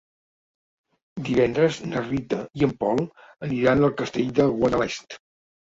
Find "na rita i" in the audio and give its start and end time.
1.91-2.67